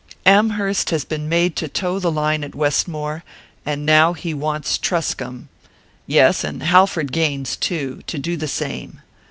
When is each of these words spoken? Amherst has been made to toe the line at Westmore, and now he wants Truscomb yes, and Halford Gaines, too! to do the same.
Amherst 0.25 0.89
has 0.89 1.05
been 1.05 1.29
made 1.29 1.55
to 1.57 1.67
toe 1.67 1.99
the 1.99 2.11
line 2.11 2.43
at 2.43 2.55
Westmore, 2.55 3.23
and 3.67 3.85
now 3.85 4.13
he 4.13 4.33
wants 4.33 4.79
Truscomb 4.79 5.47
yes, 6.07 6.43
and 6.43 6.63
Halford 6.63 7.11
Gaines, 7.11 7.55
too! 7.55 8.01
to 8.07 8.17
do 8.17 8.35
the 8.35 8.47
same. 8.47 9.03